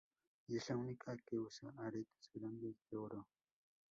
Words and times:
Y 0.47 0.57
es 0.57 0.67
la 0.71 0.77
única 0.77 1.15
que 1.23 1.37
usa 1.37 1.71
aretes 1.77 2.27
grandes 2.33 2.75
de 2.89 2.97
oro. 2.97 3.27